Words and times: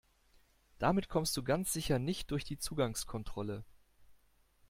Damit 0.79 1.09
kommst 1.09 1.37
du 1.37 1.43
ganz 1.43 1.71
sicher 1.71 1.99
nicht 1.99 2.31
durch 2.31 2.43
die 2.43 2.57
Zugangskontrolle. 2.57 3.63